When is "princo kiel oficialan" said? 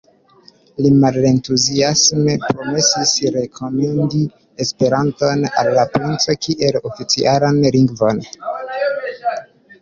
5.93-7.63